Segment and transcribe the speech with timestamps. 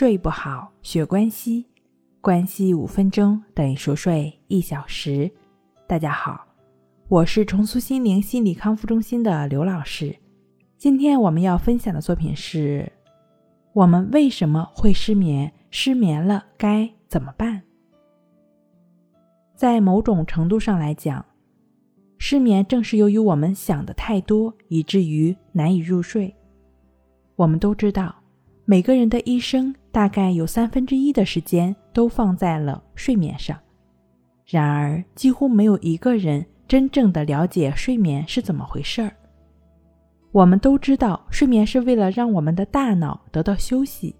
[0.00, 1.66] 睡不好，学关西，
[2.22, 5.30] 关西五分钟等于熟睡一小时。
[5.86, 6.46] 大家好，
[7.06, 10.16] 我是重塑心灵心理康复中心的刘老师。
[10.78, 12.90] 今天我们要分享的作品是：
[13.74, 15.52] 我们为什么会失眠？
[15.70, 17.60] 失眠了该怎么办？
[19.54, 21.22] 在某种程度上来讲，
[22.16, 26.34] 失眠正是由于我们想的太多，以至于难以入睡。
[27.36, 28.19] 我们都知道，
[28.70, 29.74] 每个人的一生。
[29.90, 33.58] 大概有三分之一的时间都放在了睡眠上，
[34.46, 39.12] 然而几乎没有一个人真正的了解睡眠是怎么回事儿。
[40.30, 44.14] 我们都知道睡眠是为了让我们的大脑得到休息，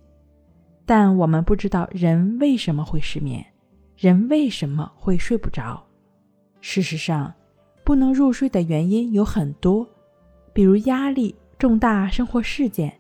[0.84, 3.46] 但我们不知道人为什么会失眠，
[3.96, 5.80] 人为什么会睡不着。
[6.60, 7.32] 事实上，
[7.84, 9.88] 不能入睡的原因有很多，
[10.52, 12.92] 比如压力、重大生活事件、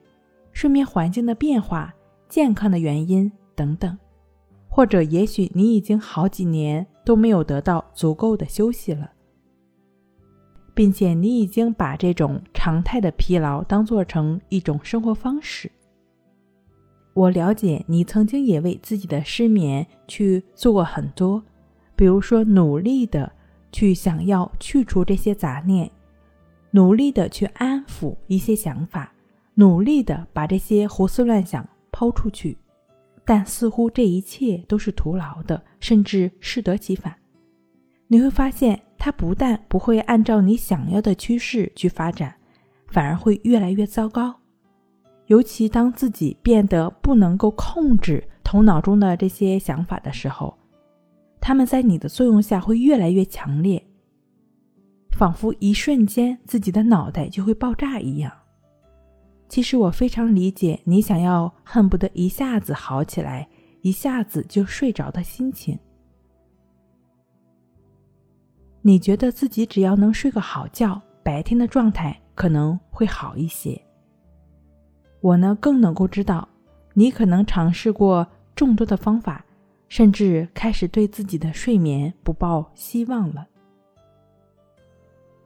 [0.60, 1.94] 睡眠环境的变化。
[2.28, 3.98] 健康的原因等等，
[4.68, 9.10] 或者也许你已经好几年都没有得到足够的休息了，
[10.74, 15.72] 并且你已经把这种常态的疲劳当做成一种生活方式。
[17.14, 21.42] 我了解你曾经也为自己的失眠去做过很多，
[21.96, 23.32] 比如说努力的
[23.72, 25.90] 去想要去除这些杂念，
[26.70, 29.10] 努力的去安抚一些想法，
[29.54, 31.68] 努力的把这些胡思乱想。
[31.92, 32.56] 抛出去，
[33.26, 37.14] 但似乎这一切都是徒劳的，甚至适得其反。
[38.06, 42.32] 你会发现，它不但不会按照你想要的趋势去发展，
[42.86, 44.34] 反而会越来越糟糕。
[45.26, 50.56] 尤其当自己变得不能够控制头脑中的这些想法的时候，
[51.40, 53.84] 他们在你的作用下会越来越强烈，
[55.10, 58.32] 仿佛一瞬间自己的脑袋就会爆炸一样。
[59.50, 63.48] 其实我非常理解你想要恨不得一下子好起来，
[63.82, 65.76] 一下子就睡着的心情。
[68.80, 73.78] 你觉得自己只要能睡个好觉，白天的状态可能会好一些。
[75.20, 76.48] 我呢更能够知道，
[76.94, 78.24] 你可能尝试过
[78.54, 79.44] 众多的方法，
[79.88, 83.48] 甚至开始对自己的睡眠不抱希望了。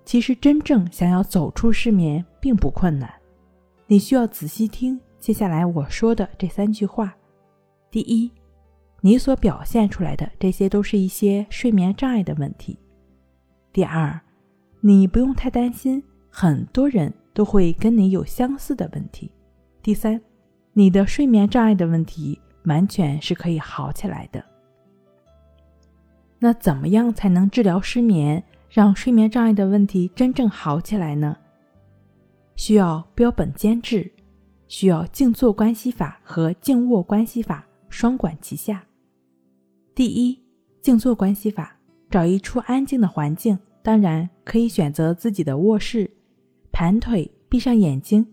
[0.05, 3.11] 其实真正想要走出失眠并不困难。
[3.95, 7.15] 你需要仔细听接下来我说的这三句话。
[7.93, 8.29] 第一，
[9.01, 12.77] 你所表现出来的这些都是一些睡眠障碍的问题。
[13.73, 14.21] 第二，
[14.81, 19.31] 你不用太担心，很多人都会跟你有相似的问题。
[19.81, 20.21] 第三，
[20.73, 24.45] 你的睡眠障碍的问题完全是可以好起来的。
[26.41, 31.37] 那怎么样才能治疗失眠，让睡眠障碍的问题真正好起来呢？
[32.57, 34.11] 需要标本兼治，
[34.69, 38.85] 需要静坐关系法和静卧关系法双管齐下。
[39.95, 40.39] 第一，
[40.81, 41.77] 静坐关系法，
[42.11, 46.11] 找一处安静的环境，当然可以选择自己的卧室，
[46.73, 48.27] 盘腿，闭上眼睛，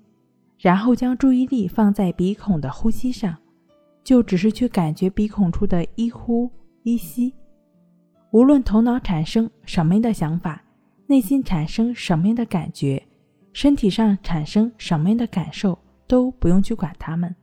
[0.58, 3.38] 然后将注意力放在鼻孔的呼吸上，
[4.04, 6.50] 就只是去感觉鼻孔处的一呼
[6.84, 7.34] 一吸。
[8.32, 10.64] 无论头脑产生什么样的想法，
[11.08, 13.02] 内心产生什么样的感觉。
[13.54, 17.36] 身体上产生什么样的感受都不用去管它们，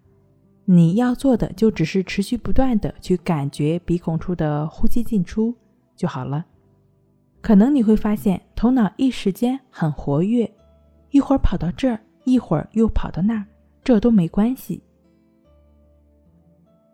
[0.64, 5.54] 你要做的就只是持续不断的去感觉鼻孔处的呼吸进出
[5.96, 6.44] 就好了。
[7.40, 10.50] 可能你会发现头脑一时间很活跃，
[11.10, 13.46] 一会儿跑到这儿，一会儿又跑到那儿，
[13.84, 14.82] 这都没关系。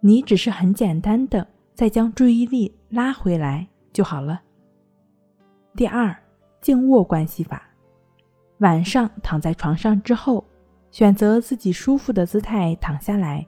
[0.00, 4.42] 你只是很简单的再将注意力拉回来就好了。
[5.74, 6.14] 第二，
[6.60, 7.63] 静卧关系法。
[8.58, 10.44] 晚上躺在床上之后，
[10.90, 13.46] 选择自己舒服的姿态躺下来，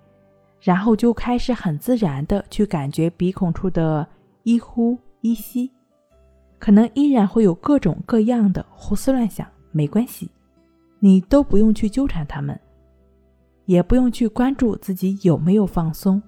[0.61, 4.06] 然后就开始很自然的去感觉鼻孔处的
[4.43, 5.71] 一呼一吸，
[6.59, 10.31] 可能依然会有各种各样的胡思乱想，没关系，
[10.99, 12.59] 你都不用去纠缠他们，
[13.65, 16.20] 也不用去关注自己有没有放松，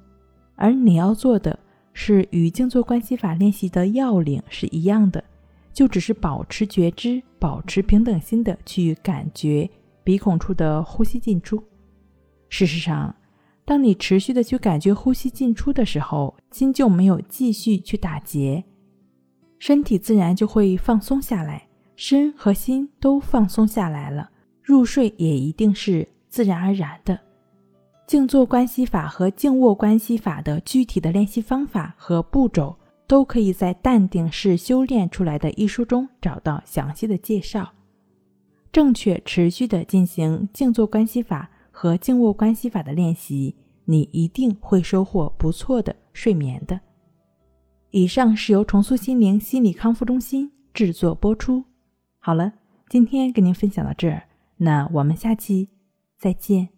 [0.55, 1.59] 而你要做的
[1.93, 5.23] 是与静坐关系法练习的要领是一样的。
[5.79, 9.71] 就只是保持觉知，保持平等心的去感觉
[10.03, 11.63] 鼻孔处的呼吸进出。
[12.49, 13.15] 事实上，
[13.65, 18.65] 当你持续的去感觉呼吸进出的时候，心就没有继续去打结，
[19.61, 24.29] 身体自然就会放松下来，身和心都放松下来了，
[24.61, 27.17] 入睡也一定是自然而然的。
[28.05, 32.77] 静坐关系法和静卧关系法的具体的练习方法和步骤。
[33.09, 37.73] 都可以在《淡定是修炼出来的》一书中找到详细的介绍。
[38.71, 43.57] 正确持续的进行静坐关系法和静卧关系法的练习，
[43.87, 46.79] 你一定会收获不错的睡眠的。
[47.91, 51.65] 以上是由重塑心灵心理康复中心制作播出。
[52.19, 52.53] 好了，
[52.91, 54.25] 今天跟您分享到这儿，
[54.59, 55.71] 那我们下期
[56.19, 56.78] 再见。